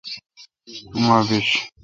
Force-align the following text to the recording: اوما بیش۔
اوما 0.95 1.17
بیش۔ 1.27 1.49